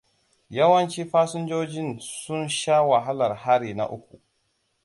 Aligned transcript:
Yawancin 0.57 1.07
fasijojin 1.11 1.99
sun 1.99 2.47
sha 2.47 2.81
wahalar 2.81 3.35
hari 3.35 3.73
na 3.73 3.89
uku. 3.89 4.21